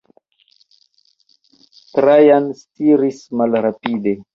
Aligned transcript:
Trajan 1.93 2.51
stiris 2.67 3.25
malrapide. 3.41 4.21